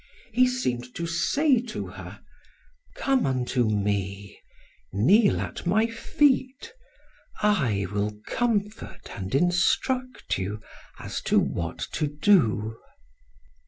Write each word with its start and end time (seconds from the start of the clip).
He 0.33 0.47
seemed 0.47 0.95
to 0.95 1.05
say 1.05 1.61
to 1.67 1.85
her: 1.89 2.21
"Come 2.95 3.27
unto 3.27 3.69
Me. 3.69 4.39
Kneel 4.91 5.39
at 5.39 5.67
My 5.67 5.85
feet. 5.85 6.73
I 7.43 7.85
will 7.91 8.17
comfort 8.25 9.11
and 9.15 9.35
instruct 9.35 10.39
you 10.39 10.59
as 10.97 11.21
to 11.29 11.39
what 11.39 11.77
to 11.91 12.07
do." 12.07 12.77